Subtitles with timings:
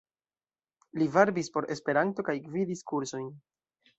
[1.01, 3.29] Li varbis por Esperanto kaj gvidis kursojn.